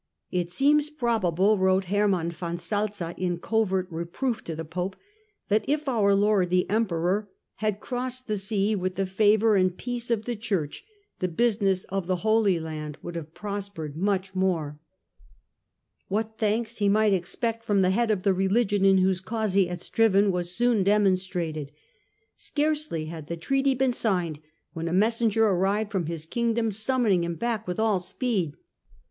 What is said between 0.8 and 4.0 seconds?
probable," wrote Hermann von Salza in covert